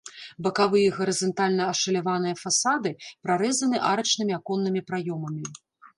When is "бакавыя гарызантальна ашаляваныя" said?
0.45-2.37